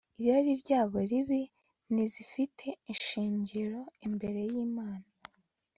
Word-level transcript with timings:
irari 0.21 0.51
ryabo 0.61 0.97
ribi 1.09 1.41
ntizifite 1.93 2.65
ishingiro 2.93 3.79
imbere 4.05 4.39
yImana 4.51 5.07